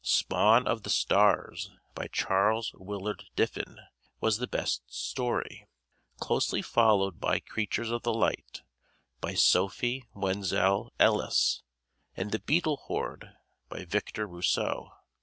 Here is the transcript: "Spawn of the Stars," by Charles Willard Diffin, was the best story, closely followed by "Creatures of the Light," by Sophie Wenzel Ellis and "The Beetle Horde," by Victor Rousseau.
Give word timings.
"Spawn 0.03 0.67
of 0.67 0.81
the 0.81 0.89
Stars," 0.89 1.69
by 1.93 2.07
Charles 2.07 2.73
Willard 2.73 3.25
Diffin, 3.35 3.81
was 4.19 4.39
the 4.39 4.47
best 4.47 4.81
story, 4.91 5.67
closely 6.17 6.63
followed 6.63 7.19
by 7.19 7.37
"Creatures 7.39 7.91
of 7.91 8.01
the 8.01 8.11
Light," 8.11 8.63
by 9.19 9.35
Sophie 9.35 10.07
Wenzel 10.15 10.91
Ellis 10.99 11.61
and 12.17 12.31
"The 12.31 12.39
Beetle 12.39 12.77
Horde," 12.77 13.35
by 13.69 13.85
Victor 13.85 14.25
Rousseau. 14.25 14.89